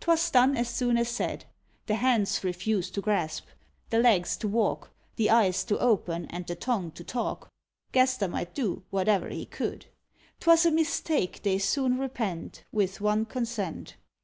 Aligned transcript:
'Twas 0.00 0.32
done 0.32 0.56
as 0.56 0.66
soon 0.68 0.96
as 0.96 1.08
said. 1.08 1.44
The 1.86 1.94
hands 1.94 2.42
refused 2.42 2.92
to 2.96 3.00
grasp, 3.00 3.46
the 3.90 4.00
legs 4.00 4.36
to 4.38 4.48
walk, 4.48 4.90
The 5.14 5.30
eyes 5.30 5.62
to 5.66 5.78
open, 5.78 6.26
and 6.26 6.44
the 6.44 6.56
tongue 6.56 6.90
to 6.90 7.04
talk; 7.04 7.48
Gaster 7.92 8.26
might 8.26 8.52
do 8.52 8.82
whate'er 8.90 9.28
he 9.28 9.46
could. 9.46 9.86
'Twas 10.40 10.66
a 10.66 10.72
mistake 10.72 11.42
they 11.44 11.58
soon 11.58 11.98
repent 11.98 12.64
With 12.72 13.00
one 13.00 13.24
consent. 13.24 13.94